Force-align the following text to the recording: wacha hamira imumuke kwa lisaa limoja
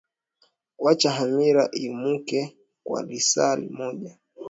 wacha 0.83 1.09
hamira 1.17 1.63
imumuke 1.81 2.39
kwa 2.83 2.99
lisaa 3.07 3.55
limoja 3.55 4.17